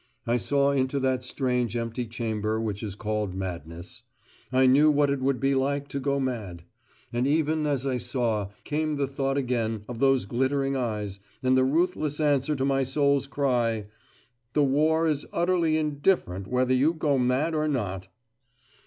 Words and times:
I 0.25 0.37
saw 0.37 0.71
into 0.71 0.99
that 1.01 1.23
strange 1.23 1.75
empty 1.75 2.07
chamber 2.07 2.59
which 2.59 2.81
is 2.81 2.95
called 2.95 3.35
madness: 3.35 4.01
I 4.51 4.65
knew 4.65 4.89
what 4.89 5.11
it 5.11 5.19
would 5.19 5.39
be 5.39 5.53
like 5.53 5.87
to 5.89 5.99
go 5.99 6.19
mad. 6.19 6.63
And 7.13 7.27
even 7.27 7.67
as 7.67 7.85
I 7.85 7.97
saw, 7.97 8.49
came 8.63 8.95
the 8.95 9.05
thought 9.05 9.37
again 9.37 9.85
of 9.87 9.99
those 9.99 10.25
glittering 10.25 10.75
eyes, 10.75 11.19
and 11.43 11.55
the 11.55 11.63
ruthless 11.63 12.19
answer 12.19 12.55
to 12.55 12.65
my 12.65 12.81
soul's 12.81 13.27
cry: 13.27 13.85
"The 14.53 14.63
war 14.63 15.05
is 15.05 15.27
utterly 15.31 15.77
indifferent 15.77 16.47
whether 16.47 16.73
you 16.73 16.93
go 16.93 17.19
mad 17.19 17.53
or 17.53 17.67
not." 17.67 18.07